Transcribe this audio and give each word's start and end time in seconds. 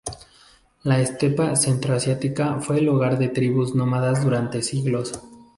La 0.81 0.99
estepa 0.99 1.55
centro-asiática 1.55 2.57
fue 2.59 2.79
el 2.79 2.89
hogar 2.89 3.19
de 3.19 3.27
tribus 3.27 3.75
nómadas 3.75 4.23
durante 4.23 4.63
siglos. 4.63 5.13